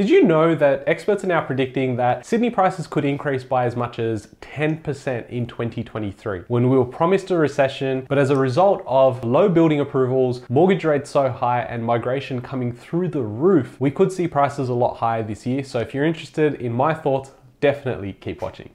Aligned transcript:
Did 0.00 0.08
you 0.08 0.24
know 0.24 0.54
that 0.54 0.82
experts 0.86 1.24
are 1.24 1.26
now 1.26 1.42
predicting 1.42 1.96
that 1.96 2.24
Sydney 2.24 2.48
prices 2.48 2.86
could 2.86 3.04
increase 3.04 3.44
by 3.44 3.66
as 3.66 3.76
much 3.76 3.98
as 3.98 4.28
10% 4.40 5.28
in 5.28 5.46
2023 5.46 6.44
when 6.48 6.70
we 6.70 6.78
were 6.78 6.86
promised 6.86 7.30
a 7.30 7.36
recession, 7.36 8.06
but 8.08 8.16
as 8.16 8.30
a 8.30 8.36
result 8.36 8.82
of 8.86 9.22
low 9.24 9.46
building 9.46 9.78
approvals, 9.78 10.40
mortgage 10.48 10.86
rates 10.86 11.10
so 11.10 11.28
high, 11.28 11.60
and 11.60 11.84
migration 11.84 12.40
coming 12.40 12.72
through 12.72 13.08
the 13.08 13.20
roof, 13.20 13.78
we 13.78 13.90
could 13.90 14.10
see 14.10 14.26
prices 14.26 14.70
a 14.70 14.74
lot 14.74 14.94
higher 14.94 15.22
this 15.22 15.44
year. 15.44 15.62
So 15.62 15.80
if 15.80 15.92
you're 15.92 16.06
interested 16.06 16.54
in 16.54 16.72
my 16.72 16.94
thoughts, 16.94 17.32
definitely 17.60 18.14
keep 18.14 18.40
watching. 18.40 18.70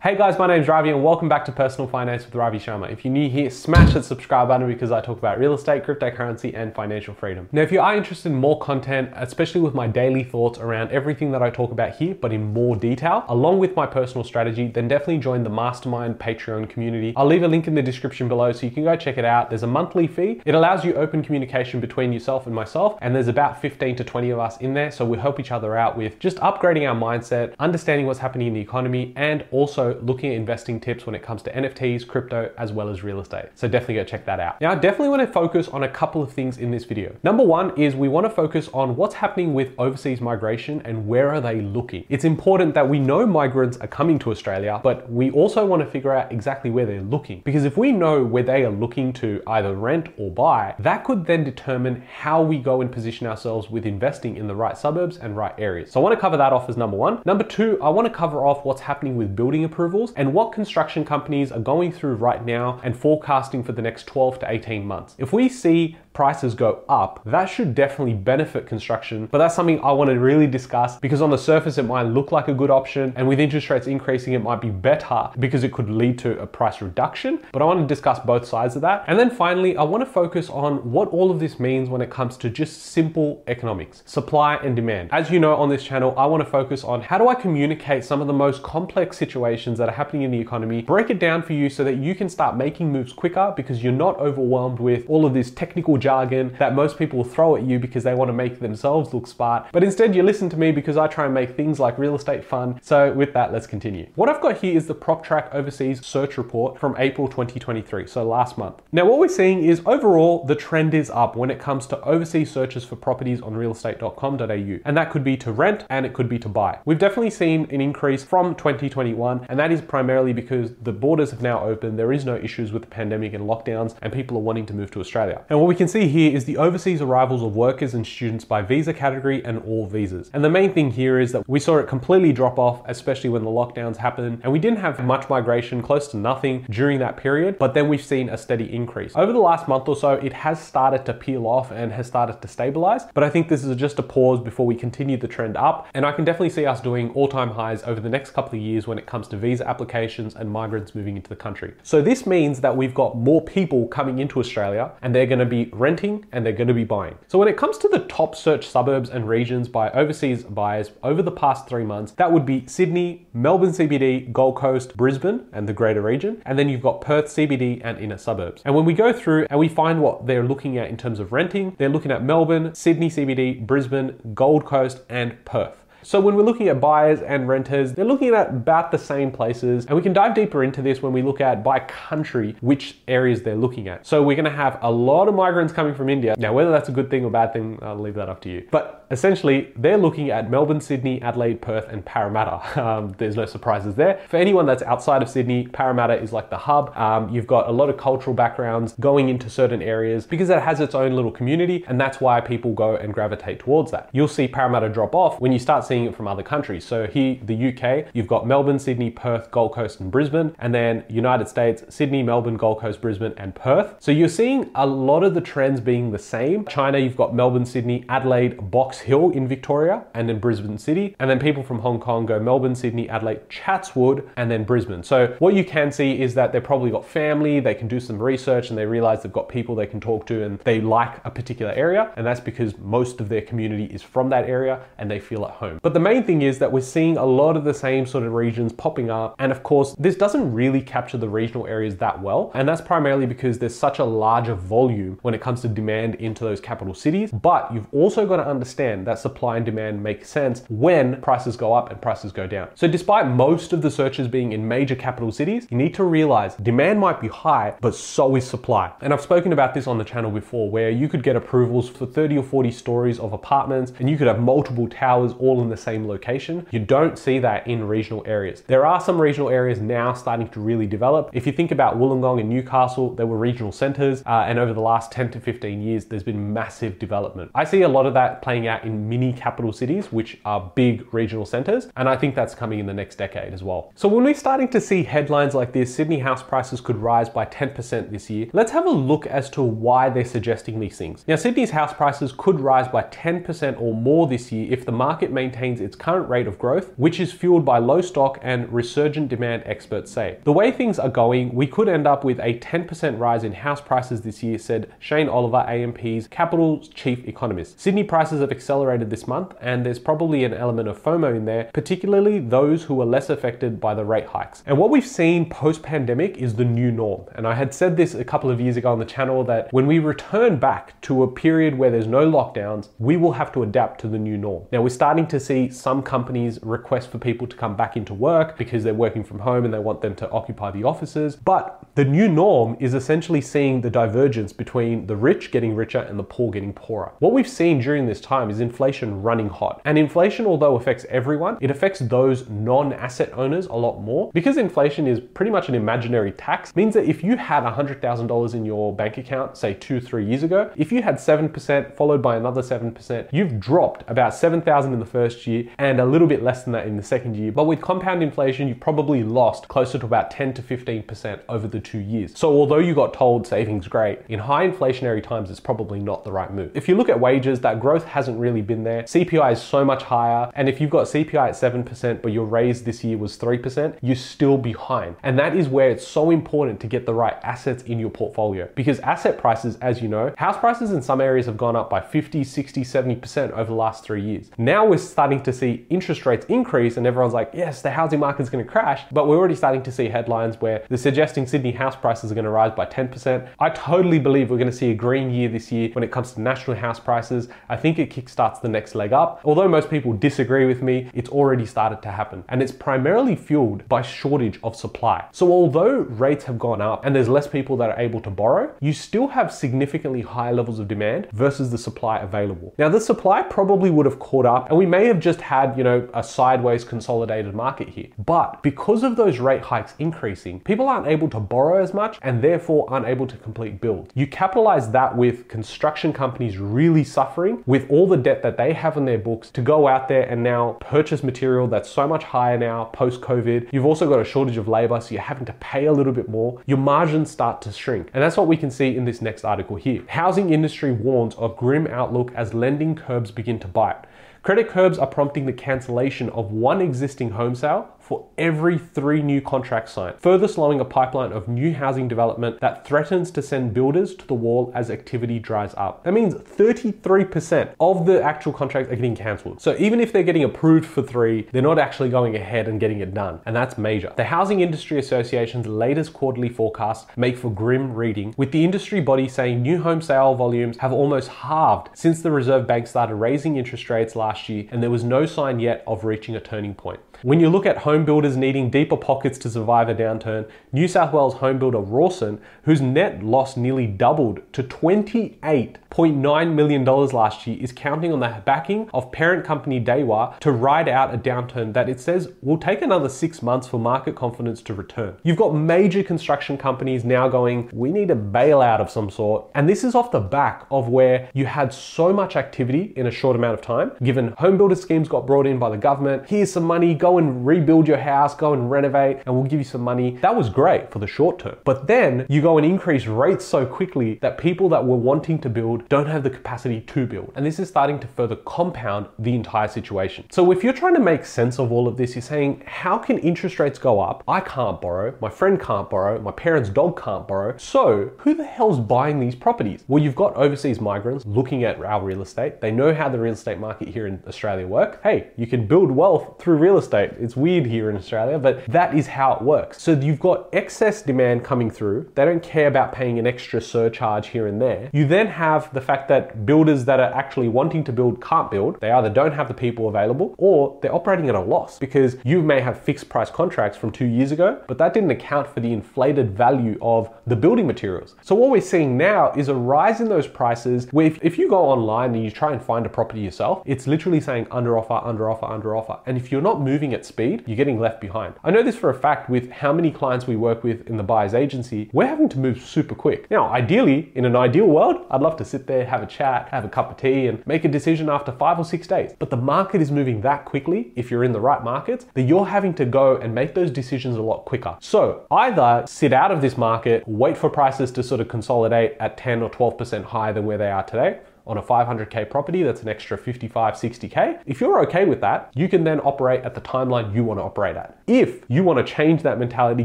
Hey 0.00 0.16
guys, 0.16 0.38
my 0.38 0.46
name 0.46 0.62
is 0.62 0.68
Ravi 0.68 0.90
and 0.90 1.02
welcome 1.02 1.28
back 1.28 1.44
to 1.46 1.50
Personal 1.50 1.88
Finance 1.88 2.24
with 2.24 2.32
Ravi 2.32 2.60
Sharma. 2.60 2.88
If 2.88 3.04
you're 3.04 3.12
new 3.12 3.28
here, 3.28 3.50
smash 3.50 3.94
that 3.94 4.04
subscribe 4.04 4.46
button 4.46 4.68
because 4.68 4.92
I 4.92 5.00
talk 5.00 5.18
about 5.18 5.40
real 5.40 5.54
estate, 5.54 5.84
cryptocurrency, 5.84 6.56
and 6.56 6.72
financial 6.72 7.14
freedom. 7.14 7.48
Now, 7.50 7.62
if 7.62 7.72
you 7.72 7.80
are 7.80 7.96
interested 7.96 8.30
in 8.30 8.36
more 8.36 8.60
content, 8.60 9.10
especially 9.16 9.60
with 9.60 9.74
my 9.74 9.88
daily 9.88 10.22
thoughts 10.22 10.60
around 10.60 10.92
everything 10.92 11.32
that 11.32 11.42
I 11.42 11.50
talk 11.50 11.72
about 11.72 11.96
here, 11.96 12.14
but 12.14 12.32
in 12.32 12.52
more 12.52 12.76
detail, 12.76 13.24
along 13.26 13.58
with 13.58 13.74
my 13.74 13.86
personal 13.86 14.22
strategy, 14.22 14.68
then 14.68 14.86
definitely 14.86 15.18
join 15.18 15.42
the 15.42 15.50
Mastermind 15.50 16.20
Patreon 16.20 16.70
community. 16.70 17.12
I'll 17.16 17.26
leave 17.26 17.42
a 17.42 17.48
link 17.48 17.66
in 17.66 17.74
the 17.74 17.82
description 17.82 18.28
below 18.28 18.52
so 18.52 18.66
you 18.66 18.70
can 18.70 18.84
go 18.84 18.94
check 18.94 19.18
it 19.18 19.24
out. 19.24 19.50
There's 19.50 19.64
a 19.64 19.66
monthly 19.66 20.06
fee. 20.06 20.40
It 20.44 20.54
allows 20.54 20.84
you 20.84 20.94
open 20.94 21.24
communication 21.24 21.80
between 21.80 22.12
yourself 22.12 22.46
and 22.46 22.54
myself, 22.54 22.98
and 23.02 23.16
there's 23.16 23.26
about 23.26 23.60
15 23.60 23.96
to 23.96 24.04
20 24.04 24.30
of 24.30 24.38
us 24.38 24.58
in 24.58 24.74
there, 24.74 24.92
so 24.92 25.04
we 25.04 25.18
help 25.18 25.40
each 25.40 25.50
other 25.50 25.76
out 25.76 25.96
with 25.96 26.20
just 26.20 26.36
upgrading 26.36 26.88
our 26.88 26.94
mindset, 26.94 27.54
understanding 27.58 28.06
what's 28.06 28.20
happening 28.20 28.46
in 28.46 28.54
the 28.54 28.60
economy, 28.60 29.12
and 29.16 29.44
also 29.50 29.87
looking 29.94 30.30
at 30.30 30.36
investing 30.36 30.80
tips 30.80 31.06
when 31.06 31.14
it 31.14 31.22
comes 31.22 31.42
to 31.42 31.52
NFTs, 31.52 32.06
crypto, 32.06 32.50
as 32.58 32.72
well 32.72 32.88
as 32.88 33.02
real 33.02 33.20
estate. 33.20 33.46
So 33.54 33.68
definitely 33.68 33.96
go 33.96 34.04
check 34.04 34.24
that 34.26 34.40
out. 34.40 34.60
Now, 34.60 34.72
I 34.72 34.74
definitely 34.74 35.08
want 35.10 35.22
to 35.22 35.32
focus 35.32 35.68
on 35.68 35.82
a 35.82 35.88
couple 35.88 36.22
of 36.22 36.32
things 36.32 36.58
in 36.58 36.70
this 36.70 36.84
video. 36.84 37.14
Number 37.22 37.42
one 37.42 37.76
is 37.78 37.94
we 37.94 38.08
want 38.08 38.26
to 38.26 38.30
focus 38.30 38.68
on 38.72 38.96
what's 38.96 39.14
happening 39.14 39.54
with 39.54 39.72
overseas 39.78 40.20
migration 40.20 40.82
and 40.84 41.06
where 41.06 41.32
are 41.32 41.40
they 41.40 41.60
looking. 41.60 42.04
It's 42.08 42.24
important 42.24 42.74
that 42.74 42.88
we 42.88 42.98
know 42.98 43.26
migrants 43.26 43.76
are 43.78 43.86
coming 43.86 44.18
to 44.20 44.30
Australia, 44.30 44.80
but 44.82 45.10
we 45.10 45.30
also 45.30 45.64
want 45.66 45.82
to 45.82 45.90
figure 45.90 46.14
out 46.14 46.32
exactly 46.32 46.70
where 46.70 46.86
they're 46.86 47.02
looking. 47.02 47.42
Because 47.44 47.64
if 47.64 47.76
we 47.76 47.92
know 47.92 48.24
where 48.24 48.42
they 48.42 48.64
are 48.64 48.70
looking 48.70 49.12
to 49.14 49.42
either 49.46 49.74
rent 49.74 50.08
or 50.16 50.30
buy, 50.30 50.74
that 50.78 51.04
could 51.04 51.26
then 51.26 51.44
determine 51.44 52.02
how 52.02 52.42
we 52.42 52.58
go 52.58 52.80
and 52.80 52.90
position 52.90 53.26
ourselves 53.26 53.70
with 53.70 53.86
investing 53.86 54.36
in 54.36 54.46
the 54.46 54.54
right 54.54 54.76
suburbs 54.76 55.16
and 55.16 55.36
right 55.36 55.54
areas. 55.58 55.92
So 55.92 56.00
I 56.00 56.02
want 56.02 56.14
to 56.14 56.20
cover 56.20 56.36
that 56.36 56.52
off 56.52 56.68
as 56.68 56.76
number 56.76 56.96
one. 56.96 57.22
Number 57.24 57.44
two, 57.44 57.78
I 57.82 57.88
want 57.88 58.06
to 58.06 58.12
cover 58.12 58.44
off 58.46 58.64
what's 58.64 58.80
happening 58.80 59.16
with 59.16 59.34
building 59.34 59.64
approvals 59.78 60.12
and 60.16 60.34
what 60.34 60.50
construction 60.50 61.04
companies 61.04 61.52
are 61.52 61.60
going 61.60 61.92
through 61.92 62.16
right 62.16 62.44
now 62.44 62.80
and 62.82 62.98
forecasting 62.98 63.62
for 63.62 63.70
the 63.70 63.80
next 63.80 64.08
12 64.08 64.40
to 64.40 64.50
18 64.50 64.84
months. 64.84 65.14
If 65.18 65.32
we 65.32 65.48
see 65.48 65.96
prices 66.18 66.52
go 66.52 66.82
up, 66.88 67.20
that 67.24 67.44
should 67.44 67.76
definitely 67.76 68.12
benefit 68.12 68.66
construction. 68.66 69.28
But 69.30 69.38
that's 69.38 69.54
something 69.54 69.78
I 69.84 69.92
want 69.92 70.10
to 70.10 70.18
really 70.18 70.48
discuss 70.48 70.98
because 70.98 71.22
on 71.22 71.30
the 71.30 71.38
surface, 71.38 71.78
it 71.78 71.84
might 71.84 72.08
look 72.08 72.32
like 72.32 72.48
a 72.48 72.52
good 72.52 72.70
option. 72.70 73.12
And 73.14 73.28
with 73.28 73.38
interest 73.38 73.70
rates 73.70 73.86
increasing, 73.86 74.32
it 74.32 74.40
might 74.40 74.60
be 74.60 74.70
better 74.70 75.30
because 75.38 75.62
it 75.62 75.72
could 75.72 75.88
lead 75.88 76.18
to 76.18 76.36
a 76.40 76.44
price 76.44 76.82
reduction. 76.82 77.38
But 77.52 77.62
I 77.62 77.66
want 77.66 77.78
to 77.82 77.86
discuss 77.86 78.18
both 78.18 78.48
sides 78.48 78.74
of 78.74 78.82
that. 78.82 79.04
And 79.06 79.16
then 79.16 79.30
finally, 79.30 79.76
I 79.76 79.84
want 79.84 80.04
to 80.04 80.10
focus 80.10 80.50
on 80.50 80.90
what 80.90 81.06
all 81.10 81.30
of 81.30 81.38
this 81.38 81.60
means 81.60 81.88
when 81.88 82.00
it 82.00 82.10
comes 82.10 82.36
to 82.38 82.50
just 82.50 82.82
simple 82.82 83.44
economics, 83.46 84.02
supply 84.04 84.56
and 84.56 84.74
demand. 84.74 85.10
As 85.12 85.30
you 85.30 85.38
know 85.38 85.54
on 85.54 85.68
this 85.68 85.84
channel, 85.84 86.14
I 86.18 86.26
want 86.26 86.42
to 86.44 86.50
focus 86.50 86.82
on 86.82 87.00
how 87.00 87.18
do 87.18 87.28
I 87.28 87.36
communicate 87.36 88.02
some 88.02 88.20
of 88.20 88.26
the 88.26 88.32
most 88.32 88.64
complex 88.64 89.16
situations 89.16 89.78
that 89.78 89.88
are 89.88 89.94
happening 89.94 90.22
in 90.22 90.32
the 90.32 90.40
economy, 90.40 90.82
break 90.82 91.10
it 91.10 91.20
down 91.20 91.42
for 91.42 91.52
you 91.52 91.70
so 91.70 91.84
that 91.84 91.98
you 91.98 92.16
can 92.16 92.28
start 92.28 92.56
making 92.56 92.90
moves 92.90 93.12
quicker 93.12 93.52
because 93.54 93.84
you're 93.84 93.92
not 93.92 94.18
overwhelmed 94.18 94.80
with 94.80 95.04
all 95.08 95.24
of 95.24 95.32
this 95.32 95.52
technical 95.52 95.96
jargon 95.96 96.07
that 96.08 96.74
most 96.74 96.98
people 96.98 97.22
throw 97.22 97.56
at 97.56 97.62
you 97.62 97.78
because 97.78 98.04
they 98.04 98.14
want 98.14 98.28
to 98.28 98.32
make 98.32 98.60
themselves 98.60 99.12
look 99.12 99.26
smart. 99.26 99.66
But 99.72 99.84
instead, 99.84 100.14
you 100.14 100.22
listen 100.22 100.48
to 100.50 100.56
me 100.56 100.72
because 100.72 100.96
I 100.96 101.06
try 101.06 101.26
and 101.26 101.34
make 101.34 101.56
things 101.56 101.78
like 101.78 101.98
real 101.98 102.14
estate 102.14 102.44
fun. 102.44 102.80
So, 102.82 103.12
with 103.12 103.32
that, 103.34 103.52
let's 103.52 103.66
continue. 103.66 104.08
What 104.14 104.28
I've 104.28 104.40
got 104.40 104.58
here 104.58 104.76
is 104.76 104.86
the 104.86 104.94
PropTrack 104.94 105.54
Overseas 105.54 106.04
Search 106.04 106.38
Report 106.38 106.78
from 106.78 106.96
April 106.98 107.28
2023, 107.28 108.06
so 108.06 108.26
last 108.26 108.56
month. 108.56 108.80
Now, 108.92 109.04
what 109.04 109.18
we're 109.18 109.28
seeing 109.28 109.62
is 109.64 109.82
overall 109.84 110.44
the 110.44 110.54
trend 110.54 110.94
is 110.94 111.10
up 111.10 111.36
when 111.36 111.50
it 111.50 111.58
comes 111.58 111.86
to 111.88 112.00
overseas 112.02 112.50
searches 112.50 112.84
for 112.84 112.96
properties 112.96 113.40
on 113.40 113.54
realestate.com.au, 113.54 114.78
and 114.84 114.96
that 114.96 115.10
could 115.10 115.24
be 115.24 115.36
to 115.36 115.52
rent 115.52 115.84
and 115.90 116.06
it 116.06 116.14
could 116.14 116.28
be 116.28 116.38
to 116.38 116.48
buy. 116.48 116.78
We've 116.84 116.98
definitely 116.98 117.30
seen 117.30 117.66
an 117.70 117.80
increase 117.80 118.24
from 118.24 118.54
2021, 118.54 119.46
and 119.48 119.58
that 119.58 119.72
is 119.72 119.80
primarily 119.80 120.32
because 120.32 120.72
the 120.82 120.92
borders 120.92 121.30
have 121.30 121.42
now 121.42 121.64
opened. 121.64 121.98
There 121.98 122.12
is 122.12 122.24
no 122.24 122.36
issues 122.36 122.72
with 122.72 122.82
the 122.82 122.88
pandemic 122.88 123.34
and 123.34 123.44
lockdowns, 123.44 123.94
and 124.02 124.12
people 124.12 124.36
are 124.36 124.40
wanting 124.40 124.66
to 124.66 124.74
move 124.74 124.90
to 124.92 125.00
Australia. 125.00 125.44
And 125.48 125.58
what 125.58 125.68
we 125.68 125.74
can 125.74 125.88
see 125.88 125.97
see 125.98 126.08
here 126.08 126.36
is 126.36 126.44
the 126.44 126.56
overseas 126.56 127.00
arrivals 127.00 127.42
of 127.42 127.56
workers 127.56 127.92
and 127.92 128.06
students 128.06 128.44
by 128.44 128.62
visa 128.62 128.94
category 128.94 129.44
and 129.44 129.58
all 129.64 129.86
visas. 129.86 130.30
And 130.32 130.44
the 130.44 130.50
main 130.50 130.72
thing 130.72 130.92
here 130.92 131.18
is 131.18 131.32
that 131.32 131.48
we 131.48 131.58
saw 131.58 131.78
it 131.78 131.88
completely 131.88 132.32
drop 132.32 132.58
off, 132.58 132.82
especially 132.86 133.30
when 133.30 133.42
the 133.42 133.50
lockdowns 133.50 133.96
happened, 133.96 134.40
and 134.44 134.52
we 134.52 134.60
didn't 134.60 134.78
have 134.78 135.04
much 135.04 135.28
migration, 135.28 135.82
close 135.82 136.06
to 136.08 136.16
nothing 136.16 136.64
during 136.70 137.00
that 137.00 137.16
period, 137.16 137.58
but 137.58 137.74
then 137.74 137.88
we've 137.88 138.04
seen 138.04 138.28
a 138.28 138.38
steady 138.38 138.72
increase. 138.72 139.16
Over 139.16 139.32
the 139.32 139.40
last 139.40 139.66
month 139.66 139.88
or 139.88 139.96
so, 139.96 140.12
it 140.12 140.32
has 140.32 140.62
started 140.62 141.04
to 141.06 141.14
peel 141.14 141.46
off 141.46 141.72
and 141.72 141.92
has 141.92 142.06
started 142.06 142.40
to 142.42 142.48
stabilize, 142.48 143.02
but 143.12 143.24
I 143.24 143.30
think 143.30 143.48
this 143.48 143.64
is 143.64 143.74
just 143.76 143.98
a 143.98 144.02
pause 144.02 144.40
before 144.40 144.66
we 144.66 144.76
continue 144.76 145.16
the 145.16 145.28
trend 145.28 145.56
up, 145.56 145.88
and 145.94 146.06
I 146.06 146.12
can 146.12 146.24
definitely 146.24 146.50
see 146.50 146.66
us 146.66 146.80
doing 146.80 147.10
all-time 147.10 147.50
highs 147.50 147.82
over 147.82 148.00
the 148.00 148.08
next 148.08 148.30
couple 148.30 148.56
of 148.56 148.64
years 148.64 148.86
when 148.86 148.98
it 148.98 149.06
comes 149.06 149.26
to 149.28 149.36
visa 149.36 149.68
applications 149.68 150.36
and 150.36 150.48
migrants 150.48 150.94
moving 150.94 151.16
into 151.16 151.28
the 151.28 151.36
country. 151.36 151.74
So 151.82 152.00
this 152.00 152.24
means 152.24 152.60
that 152.60 152.76
we've 152.76 152.94
got 152.94 153.16
more 153.16 153.42
people 153.42 153.88
coming 153.88 154.20
into 154.20 154.38
Australia 154.38 154.92
and 155.02 155.14
they're 155.14 155.26
going 155.26 155.38
to 155.40 155.44
be 155.44 155.70
renting 155.78 156.26
and 156.32 156.44
they're 156.44 156.52
going 156.52 156.68
to 156.68 156.74
be 156.74 156.84
buying. 156.84 157.16
So 157.28 157.38
when 157.38 157.48
it 157.48 157.56
comes 157.56 157.78
to 157.78 157.88
the 157.88 158.00
top 158.00 158.34
search 158.34 158.66
suburbs 158.66 159.10
and 159.10 159.28
regions 159.28 159.68
by 159.68 159.90
overseas 159.90 160.44
buyers 160.44 160.90
over 161.02 161.22
the 161.22 161.30
past 161.30 161.68
three 161.68 161.84
months, 161.84 162.12
that 162.12 162.32
would 162.32 162.46
be 162.46 162.66
Sydney, 162.66 163.26
Melbourne 163.32 163.70
CBD, 163.70 164.32
Gold 164.32 164.56
Coast, 164.56 164.96
Brisbane, 164.96 165.46
and 165.52 165.68
the 165.68 165.72
greater 165.72 166.02
region. 166.02 166.42
And 166.44 166.58
then 166.58 166.68
you've 166.68 166.82
got 166.82 167.00
Perth 167.00 167.26
CBD 167.26 167.80
and 167.84 167.98
inner 167.98 168.18
suburbs. 168.18 168.62
And 168.64 168.74
when 168.74 168.84
we 168.84 168.94
go 168.94 169.12
through 169.12 169.46
and 169.50 169.58
we 169.58 169.68
find 169.68 170.02
what 170.02 170.26
they're 170.26 170.44
looking 170.44 170.78
at 170.78 170.88
in 170.88 170.96
terms 170.96 171.20
of 171.20 171.32
renting, 171.32 171.74
they're 171.78 171.88
looking 171.88 172.10
at 172.10 172.22
Melbourne, 172.22 172.74
Sydney 172.74 173.08
CBD, 173.08 173.66
Brisbane, 173.66 174.32
Gold 174.34 174.64
Coast, 174.64 175.02
and 175.08 175.44
Perth. 175.44 175.84
So 176.08 176.18
when 176.20 176.36
we're 176.36 176.42
looking 176.42 176.68
at 176.68 176.80
buyers 176.80 177.20
and 177.20 177.46
renters, 177.46 177.92
they're 177.92 178.02
looking 178.02 178.32
at 178.32 178.48
about 178.48 178.90
the 178.90 178.96
same 178.96 179.30
places. 179.30 179.84
And 179.84 179.94
we 179.94 180.00
can 180.00 180.14
dive 180.14 180.34
deeper 180.34 180.64
into 180.64 180.80
this 180.80 181.02
when 181.02 181.12
we 181.12 181.20
look 181.20 181.42
at 181.42 181.62
by 181.62 181.80
country, 181.80 182.56
which 182.62 182.96
areas 183.06 183.42
they're 183.42 183.54
looking 183.54 183.88
at. 183.88 184.06
So 184.06 184.22
we're 184.22 184.34
gonna 184.34 184.48
have 184.48 184.78
a 184.80 184.90
lot 184.90 185.28
of 185.28 185.34
migrants 185.34 185.70
coming 185.70 185.94
from 185.94 186.08
India. 186.08 186.34
Now, 186.38 186.54
whether 186.54 186.70
that's 186.70 186.88
a 186.88 186.92
good 186.92 187.10
thing 187.10 187.26
or 187.26 187.30
bad 187.30 187.52
thing, 187.52 187.78
I'll 187.82 187.94
leave 187.94 188.14
that 188.14 188.30
up 188.30 188.40
to 188.40 188.48
you. 188.48 188.66
But 188.70 188.97
essentially, 189.10 189.72
they're 189.76 189.98
looking 189.98 190.30
at 190.30 190.50
Melbourne, 190.50 190.80
Sydney, 190.80 191.20
Adelaide, 191.22 191.60
Perth, 191.60 191.88
and 191.88 192.04
Parramatta. 192.04 192.62
Um, 192.88 193.14
there's 193.18 193.36
no 193.36 193.44
surprises 193.44 193.96
there. 193.96 194.20
For 194.28 194.36
anyone 194.36 194.64
that's 194.64 194.82
outside 194.82 195.20
of 195.20 195.28
Sydney, 195.28 195.66
Parramatta 195.66 196.14
is 196.14 196.32
like 196.32 196.48
the 196.48 196.56
hub. 196.56 196.96
Um, 196.96 197.28
you've 197.28 197.46
got 197.46 197.68
a 197.68 197.72
lot 197.72 197.90
of 197.90 197.96
cultural 197.96 198.34
backgrounds 198.34 198.94
going 199.00 199.28
into 199.28 199.50
certain 199.50 199.82
areas 199.82 200.26
because 200.26 200.48
it 200.48 200.62
has 200.62 200.80
its 200.80 200.94
own 200.94 201.14
little 201.14 201.30
community, 201.30 201.84
and 201.88 202.00
that's 202.00 202.20
why 202.20 202.40
people 202.40 202.72
go 202.72 202.94
and 202.96 203.12
gravitate 203.12 203.58
towards 203.58 203.90
that. 203.90 204.08
You'll 204.12 204.28
see 204.28 204.48
Parramatta 204.48 204.88
drop 204.88 205.14
off 205.14 205.40
when 205.40 205.52
you 205.52 205.58
start 205.58 205.84
seeing 205.84 206.04
it 206.04 206.14
from 206.14 206.28
other 206.28 206.42
countries. 206.42 206.84
So 206.84 207.06
here, 207.06 207.38
the 207.42 207.68
UK, 207.68 208.06
you've 208.14 208.28
got 208.28 208.46
Melbourne, 208.46 208.78
Sydney, 208.78 209.10
Perth, 209.10 209.50
Gold 209.50 209.74
Coast, 209.74 210.00
and 210.00 210.10
Brisbane, 210.10 210.54
and 210.60 210.72
then 210.72 211.04
United 211.08 211.48
States, 211.48 211.82
Sydney, 211.88 212.22
Melbourne, 212.22 212.56
Gold 212.56 212.80
Coast, 212.80 213.00
Brisbane, 213.00 213.34
and 213.36 213.54
Perth. 213.54 213.96
So 213.98 214.12
you're 214.12 214.28
seeing 214.28 214.70
a 214.74 214.86
lot 214.86 215.24
of 215.24 215.34
the 215.34 215.40
trends 215.40 215.80
being 215.80 216.12
the 216.12 216.18
same. 216.18 216.64
China, 216.66 216.98
you've 216.98 217.16
got 217.16 217.34
Melbourne, 217.34 217.66
Sydney, 217.66 218.04
Adelaide, 218.08 218.70
Box 218.70 218.97
Hill 219.00 219.30
in 219.30 219.46
Victoria, 219.48 220.04
and 220.14 220.28
then 220.28 220.38
Brisbane 220.38 220.78
City. 220.78 221.14
And 221.18 221.28
then 221.30 221.38
people 221.38 221.62
from 221.62 221.80
Hong 221.80 222.00
Kong 222.00 222.26
go 222.26 222.38
Melbourne, 222.38 222.74
Sydney, 222.74 223.08
Adelaide, 223.08 223.48
Chatswood, 223.48 224.28
and 224.36 224.50
then 224.50 224.64
Brisbane. 224.64 225.02
So 225.02 225.34
what 225.38 225.54
you 225.54 225.64
can 225.64 225.92
see 225.92 226.20
is 226.20 226.34
that 226.34 226.52
they've 226.52 226.62
probably 226.62 226.90
got 226.90 227.04
family, 227.04 227.60
they 227.60 227.74
can 227.74 227.88
do 227.88 228.00
some 228.00 228.18
research, 228.18 228.70
and 228.70 228.78
they 228.78 228.86
realize 228.86 229.22
they've 229.22 229.32
got 229.32 229.48
people 229.48 229.74
they 229.74 229.86
can 229.86 230.00
talk 230.00 230.26
to, 230.26 230.44
and 230.44 230.58
they 230.60 230.80
like 230.80 231.20
a 231.24 231.30
particular 231.30 231.72
area. 231.72 232.12
And 232.16 232.26
that's 232.26 232.40
because 232.40 232.76
most 232.78 233.20
of 233.20 233.28
their 233.28 233.42
community 233.42 233.84
is 233.84 234.02
from 234.02 234.30
that 234.30 234.48
area 234.48 234.80
and 234.98 235.10
they 235.10 235.20
feel 235.20 235.44
at 235.44 235.52
home. 235.52 235.78
But 235.82 235.94
the 235.94 236.00
main 236.00 236.24
thing 236.24 236.42
is 236.42 236.58
that 236.58 236.72
we're 236.72 236.80
seeing 236.80 237.16
a 237.16 237.24
lot 237.24 237.56
of 237.56 237.64
the 237.64 237.74
same 237.74 238.06
sort 238.06 238.24
of 238.24 238.32
regions 238.32 238.72
popping 238.72 239.10
up. 239.10 239.34
And 239.38 239.52
of 239.52 239.62
course, 239.62 239.94
this 239.98 240.16
doesn't 240.16 240.52
really 240.52 240.80
capture 240.80 241.18
the 241.18 241.28
regional 241.28 241.66
areas 241.66 241.96
that 241.96 242.20
well. 242.20 242.50
And 242.54 242.68
that's 242.68 242.80
primarily 242.80 243.26
because 243.26 243.58
there's 243.58 243.74
such 243.74 243.98
a 243.98 244.04
larger 244.04 244.54
volume 244.54 245.18
when 245.22 245.34
it 245.34 245.40
comes 245.40 245.60
to 245.62 245.68
demand 245.68 246.16
into 246.16 246.44
those 246.44 246.60
capital 246.60 246.94
cities. 246.94 247.30
But 247.30 247.72
you've 247.72 247.92
also 247.92 248.26
got 248.26 248.36
to 248.36 248.46
understand 248.46 248.87
that 248.88 249.18
supply 249.18 249.56
and 249.56 249.66
demand 249.66 250.02
make 250.02 250.24
sense 250.24 250.62
when 250.68 251.20
prices 251.20 251.56
go 251.56 251.72
up 251.72 251.90
and 251.90 252.00
prices 252.00 252.32
go 252.32 252.46
down. 252.46 252.68
So 252.74 252.88
despite 252.88 253.26
most 253.28 253.72
of 253.72 253.82
the 253.82 253.90
searches 253.90 254.28
being 254.28 254.52
in 254.52 254.66
major 254.66 254.96
capital 254.96 255.32
cities, 255.32 255.66
you 255.70 255.76
need 255.76 255.94
to 255.94 256.04
realize 256.04 256.54
demand 256.56 257.00
might 257.00 257.20
be 257.20 257.28
high, 257.28 257.74
but 257.80 257.94
so 257.94 258.36
is 258.36 258.46
supply. 258.46 258.92
And 259.00 259.12
I've 259.12 259.20
spoken 259.20 259.52
about 259.52 259.74
this 259.74 259.86
on 259.86 259.98
the 259.98 260.04
channel 260.04 260.30
before 260.30 260.70
where 260.70 260.90
you 260.90 261.08
could 261.08 261.22
get 261.22 261.36
approvals 261.36 261.88
for 261.88 262.06
30 262.06 262.38
or 262.38 262.42
40 262.42 262.70
stories 262.70 263.18
of 263.18 263.32
apartments 263.32 263.92
and 263.98 264.08
you 264.08 264.16
could 264.16 264.26
have 264.26 264.40
multiple 264.40 264.88
towers 264.88 265.32
all 265.38 265.60
in 265.62 265.68
the 265.68 265.76
same 265.76 266.06
location. 266.06 266.66
You 266.70 266.80
don't 266.80 267.18
see 267.18 267.38
that 267.40 267.66
in 267.66 267.86
regional 267.86 268.22
areas. 268.26 268.62
There 268.66 268.86
are 268.86 269.00
some 269.00 269.20
regional 269.20 269.50
areas 269.50 269.80
now 269.80 270.12
starting 270.14 270.48
to 270.50 270.60
really 270.60 270.86
develop. 270.86 271.30
If 271.32 271.46
you 271.46 271.52
think 271.52 271.70
about 271.70 271.98
Wollongong 271.98 272.40
and 272.40 272.48
Newcastle, 272.48 273.14
they 273.14 273.24
were 273.24 273.36
regional 273.36 273.72
centers, 273.72 274.22
uh, 274.26 274.44
and 274.46 274.58
over 274.58 274.72
the 274.72 274.80
last 274.80 275.12
10 275.12 275.30
to 275.32 275.40
15 275.40 275.82
years, 275.82 276.06
there's 276.06 276.22
been 276.22 276.52
massive 276.52 276.98
development. 276.98 277.50
I 277.54 277.64
see 277.64 277.82
a 277.82 277.88
lot 277.88 278.06
of 278.06 278.14
that 278.14 278.42
playing 278.42 278.66
out 278.66 278.77
in 278.84 279.08
mini 279.08 279.32
capital 279.32 279.72
cities, 279.72 280.12
which 280.12 280.38
are 280.44 280.72
big 280.74 281.12
regional 281.12 281.46
centers, 281.46 281.88
and 281.96 282.08
I 282.08 282.16
think 282.16 282.34
that's 282.34 282.54
coming 282.54 282.78
in 282.78 282.86
the 282.86 282.94
next 282.94 283.16
decade 283.16 283.52
as 283.52 283.62
well. 283.62 283.92
So 283.94 284.08
when 284.08 284.24
we're 284.24 284.34
starting 284.34 284.68
to 284.68 284.80
see 284.80 285.02
headlines 285.02 285.54
like 285.54 285.72
this, 285.72 285.94
Sydney 285.94 286.18
house 286.18 286.42
prices 286.42 286.80
could 286.80 286.96
rise 286.96 287.28
by 287.28 287.44
10% 287.46 288.10
this 288.10 288.30
year, 288.30 288.48
let's 288.52 288.72
have 288.72 288.86
a 288.86 288.90
look 288.90 289.26
as 289.26 289.50
to 289.50 289.62
why 289.62 290.10
they're 290.10 290.24
suggesting 290.24 290.80
these 290.80 290.96
things. 290.96 291.24
Now, 291.26 291.36
Sydney's 291.36 291.70
house 291.70 291.92
prices 291.92 292.32
could 292.36 292.60
rise 292.60 292.88
by 292.88 293.02
10% 293.04 293.80
or 293.80 293.94
more 293.94 294.26
this 294.26 294.52
year 294.52 294.72
if 294.72 294.84
the 294.84 294.92
market 294.92 295.32
maintains 295.32 295.80
its 295.80 295.96
current 295.96 296.28
rate 296.28 296.46
of 296.46 296.58
growth, 296.58 296.92
which 296.96 297.20
is 297.20 297.32
fueled 297.32 297.64
by 297.64 297.78
low 297.78 298.00
stock 298.00 298.38
and 298.42 298.72
resurgent 298.72 299.28
demand, 299.28 299.62
experts 299.66 300.10
say. 300.10 300.38
The 300.44 300.52
way 300.52 300.70
things 300.70 300.98
are 300.98 301.08
going, 301.08 301.54
we 301.54 301.66
could 301.66 301.88
end 301.88 302.06
up 302.06 302.24
with 302.24 302.38
a 302.40 302.58
10% 302.58 303.18
rise 303.18 303.44
in 303.44 303.52
house 303.52 303.80
prices 303.80 304.22
this 304.22 304.42
year, 304.42 304.58
said 304.58 304.92
Shane 304.98 305.28
Oliver, 305.28 305.64
AMP's 305.68 306.28
Capital's 306.28 306.88
chief 306.88 307.26
economist. 307.26 307.80
Sydney 307.80 308.04
prices 308.04 308.40
have 308.40 308.50
this 308.68 309.26
month, 309.26 309.54
and 309.60 309.84
there's 309.84 309.98
probably 309.98 310.44
an 310.44 310.52
element 310.52 310.88
of 310.88 311.02
FOMO 311.02 311.34
in 311.34 311.46
there, 311.46 311.70
particularly 311.72 312.38
those 312.38 312.84
who 312.84 313.00
are 313.00 313.06
less 313.06 313.30
affected 313.30 313.80
by 313.80 313.94
the 313.94 314.04
rate 314.04 314.26
hikes. 314.26 314.62
And 314.66 314.76
what 314.76 314.90
we've 314.90 315.06
seen 315.06 315.48
post 315.48 315.82
pandemic 315.82 316.36
is 316.36 316.54
the 316.54 316.64
new 316.64 316.90
norm. 316.90 317.24
And 317.34 317.46
I 317.46 317.54
had 317.54 317.72
said 317.72 317.96
this 317.96 318.14
a 318.14 318.24
couple 318.24 318.50
of 318.50 318.60
years 318.60 318.76
ago 318.76 318.92
on 318.92 318.98
the 318.98 319.06
channel 319.06 319.42
that 319.44 319.72
when 319.72 319.86
we 319.86 319.98
return 319.98 320.58
back 320.58 321.00
to 321.02 321.22
a 321.22 321.28
period 321.30 321.78
where 321.78 321.90
there's 321.90 322.06
no 322.06 322.30
lockdowns, 322.30 322.88
we 322.98 323.16
will 323.16 323.32
have 323.32 323.52
to 323.52 323.62
adapt 323.62 324.00
to 324.02 324.08
the 324.08 324.18
new 324.18 324.36
norm. 324.36 324.66
Now, 324.70 324.82
we're 324.82 324.90
starting 324.90 325.26
to 325.28 325.40
see 325.40 325.70
some 325.70 326.02
companies 326.02 326.58
request 326.62 327.10
for 327.10 327.18
people 327.18 327.46
to 327.46 327.56
come 327.56 327.74
back 327.74 327.96
into 327.96 328.12
work 328.12 328.58
because 328.58 328.84
they're 328.84 328.92
working 328.92 329.24
from 329.24 329.38
home 329.38 329.64
and 329.64 329.72
they 329.72 329.78
want 329.78 330.02
them 330.02 330.14
to 330.16 330.30
occupy 330.30 330.70
the 330.70 330.84
offices. 330.84 331.36
But 331.36 331.82
the 331.94 332.04
new 332.04 332.28
norm 332.28 332.76
is 332.80 332.94
essentially 332.94 333.40
seeing 333.40 333.80
the 333.80 333.90
divergence 333.90 334.52
between 334.52 335.06
the 335.06 335.16
rich 335.16 335.50
getting 335.50 335.74
richer 335.74 336.00
and 336.00 336.18
the 336.18 336.24
poor 336.24 336.50
getting 336.50 336.72
poorer. 336.74 337.12
What 337.18 337.32
we've 337.32 337.48
seen 337.48 337.80
during 337.80 338.06
this 338.06 338.20
time 338.20 338.50
is 338.58 338.60
inflation 338.60 339.22
running 339.22 339.48
hot. 339.48 339.80
And 339.84 339.96
inflation, 339.96 340.46
although 340.46 340.76
affects 340.76 341.06
everyone, 341.08 341.58
it 341.60 341.70
affects 341.70 342.00
those 342.00 342.48
non 342.48 342.92
asset 342.92 343.32
owners 343.32 343.66
a 343.66 343.74
lot 343.74 344.00
more. 344.00 344.30
Because 344.34 344.56
inflation 344.56 345.06
is 345.06 345.20
pretty 345.20 345.50
much 345.50 345.68
an 345.68 345.74
imaginary 345.74 346.32
tax, 346.32 346.74
means 346.74 346.94
that 346.94 347.04
if 347.04 347.22
you 347.22 347.36
had 347.36 347.62
$100,000 347.62 348.54
in 348.54 348.64
your 348.64 348.94
bank 348.94 349.16
account, 349.18 349.56
say 349.56 349.74
two, 349.74 350.00
three 350.00 350.24
years 350.24 350.42
ago, 350.42 350.70
if 350.76 350.90
you 350.90 351.02
had 351.02 351.16
7% 351.16 351.96
followed 351.96 352.20
by 352.22 352.36
another 352.36 352.62
7%, 352.62 353.28
you've 353.32 353.60
dropped 353.60 354.04
about 354.08 354.34
7,000 354.34 354.92
in 354.92 354.98
the 354.98 355.06
first 355.06 355.46
year 355.46 355.64
and 355.78 356.00
a 356.00 356.04
little 356.04 356.26
bit 356.26 356.42
less 356.42 356.64
than 356.64 356.72
that 356.72 356.86
in 356.86 356.96
the 356.96 357.02
second 357.02 357.36
year. 357.36 357.52
But 357.52 357.64
with 357.64 357.80
compound 357.80 358.22
inflation, 358.22 358.68
you 358.68 358.74
probably 358.74 359.22
lost 359.22 359.68
closer 359.68 359.98
to 359.98 360.06
about 360.06 360.30
10 360.30 360.54
to 360.54 360.62
15% 360.62 361.40
over 361.48 361.68
the 361.68 361.80
two 361.80 361.98
years. 361.98 362.36
So 362.36 362.48
although 362.50 362.78
you 362.78 362.94
got 362.94 363.14
told 363.14 363.46
savings 363.46 363.86
great, 363.86 364.20
in 364.28 364.40
high 364.40 364.68
inflationary 364.68 365.22
times, 365.22 365.50
it's 365.50 365.60
probably 365.60 366.00
not 366.00 366.24
the 366.24 366.32
right 366.32 366.52
move. 366.52 366.72
If 366.74 366.88
you 366.88 366.96
look 366.96 367.08
at 367.08 367.20
wages, 367.20 367.60
that 367.60 367.80
growth 367.80 368.04
hasn't 368.04 368.38
really 368.38 368.47
been 368.52 368.84
there. 368.84 369.02
CPI 369.02 369.52
is 369.52 369.62
so 369.62 369.84
much 369.84 370.02
higher. 370.02 370.50
And 370.54 370.68
if 370.68 370.80
you've 370.80 370.90
got 370.90 371.06
CPI 371.06 371.48
at 371.48 371.54
7%, 371.54 372.22
but 372.22 372.32
your 372.32 372.46
raise 372.46 372.82
this 372.82 373.04
year 373.04 373.18
was 373.18 373.36
3%, 373.38 373.98
you're 374.02 374.16
still 374.16 374.58
behind. 374.58 375.16
And 375.22 375.38
that 375.38 375.56
is 375.56 375.68
where 375.68 375.90
it's 375.90 376.06
so 376.06 376.30
important 376.30 376.80
to 376.80 376.86
get 376.86 377.06
the 377.06 377.14
right 377.14 377.36
assets 377.42 377.82
in 377.84 377.98
your 377.98 378.10
portfolio. 378.10 378.68
Because 378.74 378.98
asset 379.00 379.38
prices, 379.38 379.76
as 379.80 380.02
you 380.02 380.08
know, 380.08 380.34
house 380.36 380.58
prices 380.58 380.92
in 380.92 381.02
some 381.02 381.20
areas 381.20 381.46
have 381.46 381.56
gone 381.56 381.76
up 381.76 381.90
by 381.90 382.00
50, 382.00 382.44
60, 382.44 382.82
70% 382.82 383.50
over 383.52 383.64
the 383.64 383.74
last 383.74 384.04
three 384.04 384.22
years. 384.22 384.50
Now 384.58 384.86
we're 384.86 384.98
starting 384.98 385.42
to 385.42 385.52
see 385.52 385.86
interest 385.90 386.26
rates 386.26 386.46
increase 386.48 386.96
and 386.96 387.06
everyone's 387.06 387.34
like, 387.34 387.50
yes, 387.54 387.82
the 387.82 387.90
housing 387.90 388.20
market's 388.20 388.50
gonna 388.50 388.64
crash. 388.64 389.02
But 389.12 389.28
we're 389.28 389.38
already 389.38 389.54
starting 389.54 389.82
to 389.82 389.92
see 389.92 390.08
headlines 390.08 390.60
where 390.60 390.84
they're 390.88 390.98
suggesting 390.98 391.46
Sydney 391.46 391.72
house 391.72 391.96
prices 391.96 392.32
are 392.32 392.34
gonna 392.34 392.50
rise 392.50 392.72
by 392.72 392.86
10%. 392.86 393.48
I 393.58 393.70
totally 393.70 394.18
believe 394.18 394.50
we're 394.50 394.58
gonna 394.58 394.72
see 394.72 394.90
a 394.90 394.94
green 394.94 395.30
year 395.30 395.48
this 395.48 395.70
year 395.72 395.90
when 395.92 396.04
it 396.04 396.10
comes 396.10 396.32
to 396.32 396.40
national 396.40 396.76
house 396.76 397.00
prices. 397.00 397.48
I 397.68 397.76
think 397.76 397.98
it 397.98 398.06
kickstarts 398.28 398.60
the 398.60 398.68
next 398.68 398.94
leg 398.94 399.12
up. 399.12 399.40
Although 399.44 399.68
most 399.68 399.90
people 399.90 400.12
disagree 400.12 400.66
with 400.66 400.82
me, 400.82 401.10
it's 401.14 401.30
already 401.30 401.66
started 401.66 402.02
to 402.02 402.10
happen. 402.10 402.44
And 402.48 402.62
it's 402.62 402.72
primarily 402.72 403.36
fueled 403.36 403.88
by 403.88 404.02
shortage 404.02 404.58
of 404.62 404.76
supply. 404.76 405.26
So 405.32 405.50
although 405.50 406.00
rates 406.00 406.44
have 406.44 406.58
gone 406.58 406.80
up 406.80 407.04
and 407.04 407.14
there's 407.14 407.28
less 407.28 407.46
people 407.46 407.76
that 407.78 407.90
are 407.90 408.00
able 408.00 408.20
to 408.20 408.30
borrow, 408.30 408.74
you 408.80 408.92
still 408.92 409.28
have 409.28 409.52
significantly 409.52 410.22
higher 410.22 410.52
levels 410.52 410.78
of 410.78 410.88
demand 410.88 411.28
versus 411.32 411.70
the 411.70 411.78
supply 411.78 412.18
available. 412.18 412.74
Now 412.78 412.88
the 412.88 413.00
supply 413.00 413.42
probably 413.42 413.90
would 413.90 414.06
have 414.06 414.18
caught 414.18 414.46
up 414.46 414.68
and 414.68 414.78
we 414.78 414.86
may 414.86 415.06
have 415.06 415.20
just 415.20 415.40
had, 415.40 415.76
you 415.76 415.84
know, 415.84 416.08
a 416.14 416.22
sideways 416.22 416.84
consolidated 416.84 417.54
market 417.54 417.88
here. 417.88 418.08
But 418.24 418.62
because 418.62 419.02
of 419.02 419.16
those 419.16 419.38
rate 419.38 419.62
hikes 419.62 419.94
increasing, 419.98 420.60
people 420.60 420.88
aren't 420.88 421.06
able 421.06 421.28
to 421.30 421.40
borrow 421.40 421.82
as 421.82 421.94
much 421.94 422.18
and 422.22 422.42
therefore 422.42 422.90
aren't 422.90 423.06
able 423.06 423.26
to 423.26 423.36
complete 423.36 423.80
builds. 423.80 424.10
You 424.14 424.26
capitalize 424.26 424.90
that 424.90 425.16
with 425.16 425.48
construction 425.48 426.12
companies 426.12 426.58
really 426.58 427.04
suffering 427.04 427.62
with 427.66 427.90
all 427.90 428.06
the 428.06 428.17
debt 428.22 428.42
that 428.42 428.56
they 428.56 428.72
have 428.72 428.96
in 428.96 429.04
their 429.04 429.18
books 429.18 429.50
to 429.50 429.62
go 429.62 429.88
out 429.88 430.08
there 430.08 430.22
and 430.22 430.42
now 430.42 430.76
purchase 430.80 431.22
material 431.22 431.66
that's 431.66 431.88
so 431.88 432.06
much 432.06 432.24
higher 432.24 432.58
now 432.58 432.84
post 432.86 433.20
COVID. 433.20 433.68
You've 433.72 433.86
also 433.86 434.08
got 434.08 434.20
a 434.20 434.24
shortage 434.24 434.56
of 434.56 434.68
labor, 434.68 435.00
so 435.00 435.12
you're 435.14 435.22
having 435.22 435.46
to 435.46 435.52
pay 435.54 435.86
a 435.86 435.92
little 435.92 436.12
bit 436.12 436.28
more. 436.28 436.60
Your 436.66 436.78
margins 436.78 437.30
start 437.30 437.62
to 437.62 437.72
shrink. 437.72 438.10
And 438.14 438.22
that's 438.22 438.36
what 438.36 438.46
we 438.46 438.56
can 438.56 438.70
see 438.70 438.96
in 438.96 439.04
this 439.04 439.22
next 439.22 439.44
article 439.44 439.76
here. 439.76 440.02
Housing 440.08 440.52
industry 440.52 440.92
warns 440.92 441.34
of 441.36 441.56
grim 441.56 441.86
outlook 441.86 442.32
as 442.34 442.54
lending 442.54 442.94
curbs 442.94 443.30
begin 443.30 443.58
to 443.60 443.68
bite. 443.68 444.04
Credit 444.42 444.68
curbs 444.68 444.98
are 444.98 445.06
prompting 445.06 445.46
the 445.46 445.52
cancellation 445.52 446.30
of 446.30 446.52
one 446.52 446.80
existing 446.80 447.30
home 447.30 447.54
sale 447.54 447.88
for 448.08 448.26
every 448.38 448.78
three 448.78 449.20
new 449.20 449.42
contracts 449.42 449.92
signed, 449.92 450.18
further 450.18 450.48
slowing 450.48 450.80
a 450.80 450.84
pipeline 450.84 451.30
of 451.30 451.46
new 451.46 451.74
housing 451.74 452.08
development 452.08 452.58
that 452.60 452.86
threatens 452.86 453.30
to 453.30 453.42
send 453.42 453.74
builders 453.74 454.14
to 454.14 454.26
the 454.26 454.32
wall 454.32 454.72
as 454.74 454.90
activity 454.90 455.38
dries 455.38 455.74
up. 455.76 456.02
That 456.04 456.14
means 456.14 456.32
33% 456.32 457.74
of 457.78 458.06
the 458.06 458.22
actual 458.22 458.54
contracts 458.54 458.90
are 458.90 458.96
getting 458.96 459.14
cancelled. 459.14 459.60
So 459.60 459.76
even 459.78 460.00
if 460.00 460.10
they're 460.10 460.22
getting 460.22 460.44
approved 460.44 460.86
for 460.86 461.02
three, 461.02 461.46
they're 461.52 461.60
not 461.60 461.78
actually 461.78 462.08
going 462.08 462.34
ahead 462.34 462.66
and 462.66 462.80
getting 462.80 463.00
it 463.00 463.12
done. 463.12 463.40
And 463.44 463.54
that's 463.54 463.76
major. 463.76 464.14
The 464.16 464.24
Housing 464.24 464.60
Industry 464.60 464.98
Association's 464.98 465.66
latest 465.66 466.14
quarterly 466.14 466.48
forecasts 466.48 467.06
make 467.14 467.36
for 467.36 467.50
grim 467.50 467.92
reading, 467.92 468.34
with 468.38 468.52
the 468.52 468.64
industry 468.64 469.02
body 469.02 469.28
saying 469.28 469.60
new 469.60 469.82
home 469.82 470.00
sale 470.00 470.34
volumes 470.34 470.78
have 470.78 470.94
almost 470.94 471.28
halved 471.28 471.90
since 471.92 472.22
the 472.22 472.30
Reserve 472.30 472.66
Bank 472.66 472.86
started 472.86 473.16
raising 473.16 473.56
interest 473.56 473.90
rates 473.90 474.16
last 474.16 474.48
year, 474.48 474.64
and 474.70 474.82
there 474.82 474.90
was 474.90 475.04
no 475.04 475.26
sign 475.26 475.60
yet 475.60 475.84
of 475.86 476.04
reaching 476.04 476.34
a 476.34 476.40
turning 476.40 476.74
point. 476.74 477.00
When 477.22 477.40
you 477.40 477.50
look 477.50 477.66
at 477.66 477.78
home 477.78 478.04
builders 478.04 478.36
needing 478.36 478.70
deeper 478.70 478.96
pockets 478.96 479.38
to 479.38 479.50
survive 479.50 479.88
a 479.88 479.94
downturn, 479.94 480.48
New 480.70 480.86
South 480.86 481.12
Wales 481.12 481.34
home 481.34 481.58
builder 481.58 481.80
Rawson, 481.80 482.40
whose 482.62 482.80
net 482.80 483.24
loss 483.24 483.56
nearly 483.56 483.88
doubled 483.88 484.40
to 484.52 484.62
$28.9 484.62 486.54
million 486.54 486.84
last 486.84 487.44
year, 487.44 487.56
is 487.60 487.72
counting 487.72 488.12
on 488.12 488.20
the 488.20 488.40
backing 488.44 488.88
of 488.94 489.10
parent 489.10 489.44
company 489.44 489.80
Daiwa 489.84 490.38
to 490.38 490.52
ride 490.52 490.88
out 490.88 491.12
a 491.12 491.18
downturn 491.18 491.72
that 491.72 491.88
it 491.88 491.98
says 491.98 492.32
will 492.40 492.56
take 492.56 492.82
another 492.82 493.08
six 493.08 493.42
months 493.42 493.66
for 493.66 493.80
market 493.80 494.14
confidence 494.14 494.62
to 494.62 494.72
return. 494.72 495.16
You've 495.24 495.38
got 495.38 495.56
major 495.56 496.04
construction 496.04 496.56
companies 496.56 497.04
now 497.04 497.28
going, 497.28 497.68
we 497.72 497.90
need 497.90 498.12
a 498.12 498.16
bailout 498.16 498.78
of 498.78 498.90
some 498.90 499.10
sort. 499.10 499.46
And 499.56 499.68
this 499.68 499.82
is 499.82 499.96
off 499.96 500.12
the 500.12 500.20
back 500.20 500.66
of 500.70 500.88
where 500.88 501.28
you 501.34 501.46
had 501.46 501.74
so 501.74 502.12
much 502.12 502.36
activity 502.36 502.92
in 502.94 503.08
a 503.08 503.10
short 503.10 503.34
amount 503.34 503.54
of 503.54 503.60
time, 503.60 503.90
given 504.04 504.34
home 504.38 504.56
builder 504.56 504.76
schemes 504.76 505.08
got 505.08 505.26
brought 505.26 505.48
in 505.48 505.58
by 505.58 505.68
the 505.68 505.76
government. 505.76 506.28
Here's 506.28 506.52
some 506.52 506.62
money, 506.62 506.94
go 506.94 507.07
go 507.08 507.16
and 507.16 507.46
rebuild 507.46 507.88
your 507.88 507.96
house, 507.96 508.34
go 508.34 508.52
and 508.52 508.70
renovate, 508.70 509.18
and 509.24 509.34
we'll 509.34 509.44
give 509.44 509.58
you 509.58 509.64
some 509.64 509.80
money. 509.80 510.10
That 510.20 510.36
was 510.36 510.50
great 510.50 510.92
for 510.92 510.98
the 510.98 511.06
short 511.06 511.38
term. 511.38 511.56
But 511.64 511.86
then 511.86 512.26
you 512.28 512.42
go 512.42 512.58
and 512.58 512.66
increase 512.66 513.06
rates 513.06 513.46
so 513.46 513.64
quickly 513.64 514.18
that 514.20 514.36
people 514.36 514.68
that 514.68 514.84
were 514.84 514.96
wanting 514.96 515.38
to 515.40 515.48
build 515.48 515.88
don't 515.88 516.06
have 516.06 516.22
the 516.22 516.28
capacity 516.28 516.82
to 516.82 517.06
build. 517.06 517.32
And 517.34 517.46
this 517.46 517.58
is 517.58 517.68
starting 517.68 517.98
to 518.00 518.06
further 518.08 518.36
compound 518.36 519.06
the 519.18 519.34
entire 519.34 519.68
situation. 519.68 520.26
So 520.30 520.52
if 520.52 520.62
you're 520.62 520.74
trying 520.74 520.94
to 520.94 521.00
make 521.00 521.24
sense 521.24 521.58
of 521.58 521.72
all 521.72 521.88
of 521.88 521.96
this, 521.96 522.14
you're 522.14 522.20
saying, 522.20 522.62
how 522.66 522.98
can 522.98 523.16
interest 523.18 523.58
rates 523.58 523.78
go 523.78 524.00
up? 524.00 524.22
I 524.28 524.40
can't 524.40 524.78
borrow, 524.78 525.14
my 525.22 525.30
friend 525.30 525.58
can't 525.58 525.88
borrow, 525.88 526.20
my 526.20 526.32
parents' 526.32 526.68
dog 526.68 527.00
can't 527.00 527.26
borrow. 527.26 527.56
So 527.56 528.10
who 528.18 528.34
the 528.34 528.44
hell's 528.44 528.80
buying 528.80 529.18
these 529.18 529.34
properties? 529.34 529.82
Well, 529.88 530.02
you've 530.02 530.14
got 530.14 530.34
overseas 530.34 530.78
migrants 530.78 531.24
looking 531.24 531.64
at 531.64 531.82
our 531.82 532.04
real 532.04 532.20
estate. 532.20 532.60
They 532.60 532.70
know 532.70 532.92
how 532.92 533.08
the 533.08 533.18
real 533.18 533.32
estate 533.32 533.58
market 533.58 533.88
here 533.88 534.06
in 534.06 534.22
Australia 534.28 534.66
work. 534.66 535.02
Hey, 535.02 535.28
you 535.36 535.46
can 535.46 535.66
build 535.66 535.90
wealth 535.90 536.34
through 536.38 536.58
real 536.58 536.76
estate 536.76 536.97
It's 537.04 537.36
weird 537.36 537.66
here 537.66 537.90
in 537.90 537.96
Australia, 537.96 538.38
but 538.38 538.66
that 538.66 538.94
is 538.94 539.06
how 539.06 539.34
it 539.34 539.42
works. 539.42 539.80
So 539.82 539.92
you've 539.92 540.20
got 540.20 540.48
excess 540.52 541.02
demand 541.02 541.44
coming 541.44 541.70
through. 541.70 542.10
They 542.14 542.24
don't 542.24 542.42
care 542.42 542.68
about 542.68 542.92
paying 542.92 543.18
an 543.18 543.26
extra 543.26 543.60
surcharge 543.60 544.28
here 544.28 544.46
and 544.46 544.60
there. 544.60 544.90
You 544.92 545.06
then 545.06 545.26
have 545.26 545.72
the 545.74 545.80
fact 545.80 546.08
that 546.08 546.46
builders 546.46 546.84
that 546.86 547.00
are 547.00 547.12
actually 547.12 547.48
wanting 547.48 547.84
to 547.84 547.92
build 547.92 548.22
can't 548.22 548.50
build. 548.50 548.80
They 548.80 548.90
either 548.90 549.10
don't 549.10 549.32
have 549.32 549.48
the 549.48 549.54
people 549.54 549.88
available 549.88 550.34
or 550.38 550.78
they're 550.82 550.94
operating 550.94 551.28
at 551.28 551.34
a 551.34 551.40
loss 551.40 551.78
because 551.78 552.16
you 552.24 552.42
may 552.42 552.60
have 552.60 552.80
fixed 552.80 553.08
price 553.08 553.30
contracts 553.30 553.78
from 553.78 553.90
two 553.90 554.06
years 554.06 554.32
ago, 554.32 554.62
but 554.66 554.78
that 554.78 554.94
didn't 554.94 555.10
account 555.10 555.48
for 555.48 555.60
the 555.60 555.72
inflated 555.72 556.36
value 556.36 556.78
of 556.82 557.10
the 557.26 557.36
building 557.36 557.66
materials. 557.66 558.14
So 558.22 558.34
what 558.34 558.50
we're 558.50 558.60
seeing 558.60 558.96
now 558.96 559.32
is 559.32 559.48
a 559.48 559.54
rise 559.54 560.00
in 560.00 560.08
those 560.08 560.26
prices 560.26 560.88
where 560.90 561.06
if, 561.06 561.18
if 561.22 561.38
you 561.38 561.48
go 561.48 561.58
online 561.58 562.14
and 562.14 562.24
you 562.24 562.30
try 562.30 562.52
and 562.52 562.62
find 562.62 562.86
a 562.86 562.88
property 562.88 563.20
yourself, 563.20 563.62
it's 563.64 563.86
literally 563.86 564.20
saying 564.20 564.46
under 564.50 564.78
offer, 564.78 565.00
under 565.06 565.30
offer, 565.30 565.46
under 565.46 565.76
offer. 565.76 565.98
And 566.06 566.16
if 566.16 566.30
you're 566.32 566.40
not 566.42 566.60
moving 566.60 566.87
at 566.94 567.06
speed, 567.06 567.44
you're 567.46 567.56
getting 567.56 567.78
left 567.78 568.00
behind. 568.00 568.34
I 568.44 568.50
know 568.50 568.62
this 568.62 568.76
for 568.76 568.90
a 568.90 568.94
fact 568.94 569.28
with 569.30 569.50
how 569.50 569.72
many 569.72 569.90
clients 569.90 570.26
we 570.26 570.36
work 570.36 570.64
with 570.64 570.86
in 570.86 570.96
the 570.96 571.02
buyer's 571.02 571.34
agency, 571.34 571.88
we're 571.92 572.06
having 572.06 572.28
to 572.30 572.38
move 572.38 572.60
super 572.62 572.94
quick. 572.94 573.30
Now, 573.30 573.48
ideally, 573.52 574.12
in 574.14 574.24
an 574.24 574.36
ideal 574.36 574.66
world, 574.66 575.06
I'd 575.10 575.20
love 575.20 575.36
to 575.38 575.44
sit 575.44 575.66
there, 575.66 575.84
have 575.86 576.02
a 576.02 576.06
chat, 576.06 576.48
have 576.50 576.64
a 576.64 576.68
cup 576.68 576.90
of 576.90 576.96
tea, 576.96 577.26
and 577.26 577.46
make 577.46 577.64
a 577.64 577.68
decision 577.68 578.08
after 578.08 578.32
five 578.32 578.58
or 578.58 578.64
six 578.64 578.86
days. 578.86 579.14
But 579.18 579.30
the 579.30 579.36
market 579.36 579.80
is 579.80 579.90
moving 579.90 580.20
that 580.22 580.44
quickly, 580.44 580.92
if 580.96 581.10
you're 581.10 581.24
in 581.24 581.32
the 581.32 581.40
right 581.40 581.62
markets, 581.62 582.06
that 582.14 582.22
you're 582.22 582.46
having 582.46 582.74
to 582.74 582.84
go 582.84 583.16
and 583.16 583.34
make 583.34 583.54
those 583.54 583.70
decisions 583.70 584.16
a 584.16 584.22
lot 584.22 584.44
quicker. 584.44 584.76
So 584.80 585.26
either 585.30 585.84
sit 585.86 586.12
out 586.12 586.30
of 586.30 586.40
this 586.40 586.56
market, 586.56 587.04
wait 587.06 587.36
for 587.36 587.50
prices 587.50 587.90
to 587.92 588.02
sort 588.02 588.20
of 588.20 588.28
consolidate 588.28 588.96
at 589.00 589.16
10 589.16 589.42
or 589.42 589.50
12% 589.50 590.04
higher 590.04 590.32
than 590.32 590.44
where 590.46 590.58
they 590.58 590.70
are 590.70 590.82
today, 590.82 591.20
on 591.48 591.56
a 591.56 591.62
500k 591.62 592.28
property, 592.28 592.62
that's 592.62 592.82
an 592.82 592.88
extra 592.88 593.16
55, 593.16 593.74
60k. 593.74 594.40
If 594.44 594.60
you're 594.60 594.80
okay 594.82 595.06
with 595.06 595.20
that, 595.22 595.50
you 595.54 595.68
can 595.68 595.82
then 595.82 596.00
operate 596.00 596.42
at 596.44 596.54
the 596.54 596.60
timeline 596.60 597.14
you 597.14 597.24
want 597.24 597.40
to 597.40 597.44
operate 597.44 597.76
at. 597.76 597.98
If 598.06 598.44
you 598.48 598.62
want 598.62 598.84
to 598.86 598.94
change 598.94 599.22
that 599.22 599.38
mentality, 599.38 599.84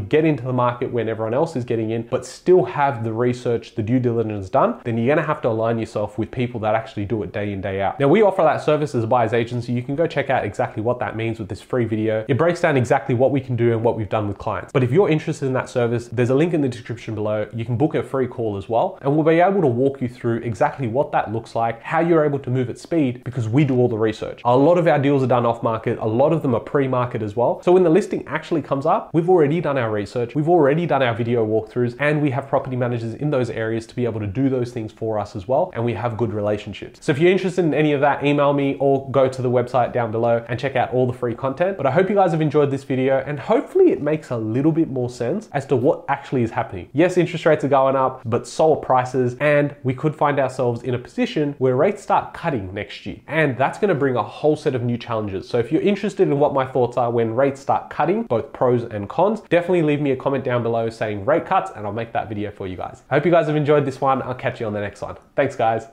get 0.00 0.24
into 0.24 0.44
the 0.44 0.52
market 0.52 0.92
when 0.92 1.08
everyone 1.08 1.34
else 1.34 1.56
is 1.56 1.64
getting 1.64 1.90
in, 1.90 2.02
but 2.02 2.26
still 2.26 2.64
have 2.64 3.02
the 3.04 3.12
research, 3.12 3.74
the 3.74 3.82
due 3.82 3.98
diligence 3.98 4.50
done, 4.50 4.80
then 4.84 4.98
you're 4.98 5.14
to 5.16 5.22
have 5.22 5.40
to 5.42 5.48
align 5.48 5.78
yourself 5.78 6.18
with 6.18 6.30
people 6.30 6.60
that 6.60 6.74
actually 6.74 7.04
do 7.04 7.22
it 7.22 7.32
day 7.32 7.52
in, 7.52 7.60
day 7.60 7.80
out. 7.80 7.98
Now, 7.98 8.08
we 8.08 8.22
offer 8.22 8.42
that 8.42 8.62
service 8.62 8.94
as 8.94 9.04
a 9.04 9.06
buyer's 9.06 9.32
agency. 9.32 9.72
You 9.72 9.82
can 9.82 9.96
go 9.96 10.06
check 10.06 10.30
out 10.30 10.44
exactly 10.44 10.82
what 10.82 10.98
that 11.00 11.16
means 11.16 11.38
with 11.38 11.48
this 11.48 11.60
free 11.60 11.84
video. 11.84 12.24
It 12.28 12.38
breaks 12.38 12.60
down 12.60 12.76
exactly 12.76 13.14
what 13.14 13.30
we 13.30 13.40
can 13.40 13.56
do 13.56 13.72
and 13.72 13.82
what 13.82 13.96
we've 13.96 14.08
done 14.08 14.28
with 14.28 14.38
clients. 14.38 14.72
But 14.72 14.82
if 14.82 14.90
you're 14.90 15.08
interested 15.08 15.46
in 15.46 15.52
that 15.54 15.68
service, 15.68 16.08
there's 16.08 16.30
a 16.30 16.34
link 16.34 16.54
in 16.54 16.60
the 16.60 16.68
description 16.68 17.14
below. 17.14 17.48
You 17.54 17.64
can 17.64 17.76
book 17.76 17.94
a 17.94 18.02
free 18.02 18.26
call 18.26 18.56
as 18.56 18.68
well, 18.68 18.98
and 19.02 19.14
we'll 19.14 19.24
be 19.24 19.40
able 19.40 19.60
to 19.60 19.66
walk 19.66 20.00
you 20.00 20.08
through 20.08 20.38
exactly 20.38 20.88
what 20.88 21.12
that 21.12 21.32
looks 21.32 21.53
like, 21.54 21.82
how 21.82 22.00
you're 22.00 22.24
able 22.24 22.38
to 22.40 22.50
move 22.50 22.70
at 22.70 22.78
speed 22.78 23.22
because 23.24 23.48
we 23.48 23.64
do 23.64 23.76
all 23.76 23.88
the 23.88 23.98
research. 23.98 24.40
A 24.44 24.56
lot 24.56 24.78
of 24.78 24.86
our 24.86 24.98
deals 24.98 25.22
are 25.22 25.26
done 25.26 25.46
off 25.46 25.62
market, 25.62 25.98
a 25.98 26.06
lot 26.06 26.32
of 26.32 26.42
them 26.42 26.54
are 26.54 26.60
pre 26.60 26.88
market 26.88 27.22
as 27.22 27.36
well. 27.36 27.62
So 27.62 27.72
when 27.72 27.82
the 27.82 27.90
listing 27.90 28.26
actually 28.26 28.62
comes 28.62 28.86
up, 28.86 29.10
we've 29.12 29.28
already 29.28 29.60
done 29.60 29.78
our 29.78 29.90
research, 29.90 30.34
we've 30.34 30.48
already 30.48 30.86
done 30.86 31.02
our 31.02 31.14
video 31.14 31.46
walkthroughs, 31.46 31.96
and 31.98 32.20
we 32.20 32.30
have 32.30 32.48
property 32.48 32.76
managers 32.76 33.14
in 33.14 33.30
those 33.30 33.50
areas 33.50 33.86
to 33.86 33.94
be 33.94 34.04
able 34.04 34.20
to 34.20 34.26
do 34.26 34.48
those 34.48 34.72
things 34.72 34.92
for 34.92 35.18
us 35.18 35.36
as 35.36 35.48
well. 35.48 35.70
And 35.74 35.84
we 35.84 35.94
have 35.94 36.16
good 36.16 36.32
relationships. 36.32 37.00
So 37.02 37.12
if 37.12 37.18
you're 37.18 37.32
interested 37.32 37.64
in 37.64 37.74
any 37.74 37.92
of 37.92 38.00
that, 38.00 38.24
email 38.24 38.52
me 38.52 38.76
or 38.80 39.10
go 39.10 39.28
to 39.28 39.42
the 39.42 39.50
website 39.50 39.92
down 39.92 40.10
below 40.10 40.44
and 40.48 40.58
check 40.58 40.76
out 40.76 40.92
all 40.92 41.06
the 41.06 41.12
free 41.12 41.34
content. 41.34 41.76
But 41.76 41.86
I 41.86 41.90
hope 41.90 42.08
you 42.08 42.14
guys 42.14 42.32
have 42.32 42.40
enjoyed 42.40 42.70
this 42.70 42.84
video 42.84 43.22
and 43.26 43.38
hopefully 43.38 43.92
it 43.92 44.00
makes 44.00 44.30
a 44.30 44.36
little 44.36 44.72
bit 44.72 44.88
more 44.88 45.10
sense 45.10 45.48
as 45.52 45.66
to 45.66 45.76
what 45.76 46.04
actually 46.08 46.42
is 46.42 46.50
happening. 46.50 46.88
Yes, 46.92 47.16
interest 47.16 47.46
rates 47.46 47.64
are 47.64 47.68
going 47.68 47.96
up, 47.96 48.22
but 48.24 48.46
so 48.46 48.72
are 48.72 48.76
prices, 48.76 49.36
and 49.40 49.74
we 49.82 49.94
could 49.94 50.14
find 50.14 50.38
ourselves 50.38 50.82
in 50.82 50.94
a 50.94 50.98
position 50.98 51.43
where 51.52 51.76
rates 51.76 52.02
start 52.02 52.34
cutting 52.34 52.72
next 52.74 53.06
year. 53.06 53.16
And 53.26 53.56
that's 53.56 53.78
going 53.78 53.88
to 53.90 53.94
bring 53.94 54.16
a 54.16 54.22
whole 54.22 54.56
set 54.56 54.74
of 54.74 54.82
new 54.82 54.98
challenges. 54.98 55.48
So 55.48 55.58
if 55.58 55.70
you're 55.70 55.82
interested 55.82 56.28
in 56.28 56.38
what 56.38 56.54
my 56.54 56.66
thoughts 56.66 56.96
are 56.96 57.10
when 57.10 57.34
rates 57.34 57.60
start 57.60 57.90
cutting, 57.90 58.24
both 58.24 58.52
pros 58.52 58.82
and 58.84 59.08
cons, 59.08 59.40
definitely 59.42 59.82
leave 59.82 60.00
me 60.00 60.12
a 60.12 60.16
comment 60.16 60.44
down 60.44 60.62
below 60.62 60.90
saying 60.90 61.24
rate 61.24 61.46
cuts 61.46 61.70
and 61.74 61.86
I'll 61.86 61.92
make 61.92 62.12
that 62.12 62.28
video 62.28 62.50
for 62.50 62.66
you 62.66 62.76
guys. 62.76 63.02
I 63.10 63.14
hope 63.14 63.24
you 63.24 63.30
guys 63.30 63.46
have 63.46 63.56
enjoyed 63.56 63.84
this 63.84 64.00
one. 64.00 64.22
I'll 64.22 64.34
catch 64.34 64.60
you 64.60 64.66
on 64.66 64.72
the 64.72 64.80
next 64.80 65.02
one. 65.02 65.16
Thanks 65.36 65.56
guys. 65.56 65.86